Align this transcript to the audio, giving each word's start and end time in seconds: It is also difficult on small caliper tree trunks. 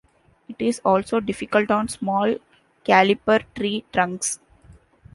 It 0.49 0.55
is 0.57 0.81
also 0.83 1.19
difficult 1.19 1.69
on 1.69 1.87
small 1.87 2.35
caliper 2.83 3.43
tree 3.53 3.85
trunks. 3.93 4.39